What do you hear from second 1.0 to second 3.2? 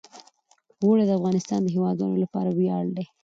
د افغانستان د هیوادوالو لپاره ویاړ دی.